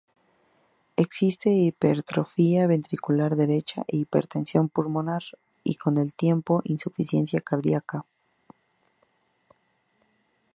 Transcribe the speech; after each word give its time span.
Existe 0.95 1.51
hipertrofia 1.53 2.65
ventricular 2.65 3.31
derecha 3.35 3.83
e 3.87 3.97
hipertensión 3.97 4.67
pulmonar 4.67 5.21
y, 5.63 5.75
con 5.75 5.99
el 5.99 6.15
tiempo, 6.15 6.61
insuficiencia 6.63 7.39
cardíaca. 7.39 8.03